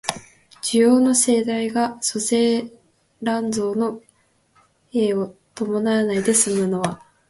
[0.63, 2.71] 需要の盛大が粗製
[3.21, 4.01] 濫造の
[4.89, 7.05] 弊を伴わないで済むのは、